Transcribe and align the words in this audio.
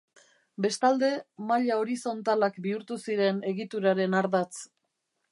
Bestalde, 0.65 1.09
maila 1.49 1.75
horizontalak 1.81 2.57
bihurtu 2.67 2.97
ziren 3.07 3.43
egituraren 3.53 4.17
ardatz. 4.21 4.63